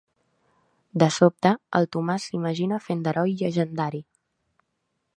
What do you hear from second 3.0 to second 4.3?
d'heroi llegendari.